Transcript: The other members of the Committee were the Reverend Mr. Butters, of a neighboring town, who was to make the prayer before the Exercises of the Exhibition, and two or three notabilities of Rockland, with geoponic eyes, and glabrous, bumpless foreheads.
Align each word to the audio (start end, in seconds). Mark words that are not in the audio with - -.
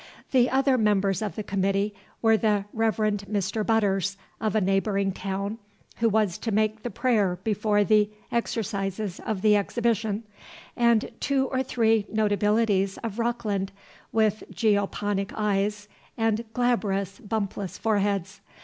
The 0.31 0.49
other 0.49 0.79
members 0.79 1.21
of 1.21 1.35
the 1.35 1.43
Committee 1.43 1.93
were 2.23 2.35
the 2.35 2.65
Reverend 2.73 3.25
Mr. 3.29 3.63
Butters, 3.63 4.17
of 4.39 4.55
a 4.55 4.59
neighboring 4.59 5.11
town, 5.11 5.59
who 5.97 6.09
was 6.09 6.39
to 6.39 6.51
make 6.51 6.81
the 6.81 6.89
prayer 6.89 7.37
before 7.43 7.83
the 7.83 8.09
Exercises 8.31 9.19
of 9.23 9.43
the 9.43 9.55
Exhibition, 9.55 10.23
and 10.75 11.11
two 11.19 11.45
or 11.49 11.61
three 11.61 12.07
notabilities 12.11 12.97
of 13.03 13.19
Rockland, 13.19 13.71
with 14.11 14.41
geoponic 14.51 15.33
eyes, 15.35 15.87
and 16.17 16.45
glabrous, 16.55 17.19
bumpless 17.19 17.77
foreheads. 17.77 18.41